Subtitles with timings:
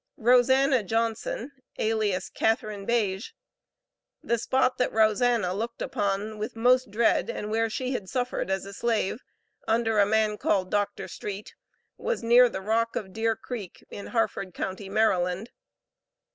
[0.17, 3.33] Rosanna Johnson, alias Catharine Beige.
[4.23, 8.65] The spot that Rosanna looked upon with most dread and where she had suffered as
[8.65, 9.19] a slave,
[9.67, 11.53] under a man called Doctor Street,
[11.97, 15.51] was near the Rock of Deer Creek, in Harford county, Maryland.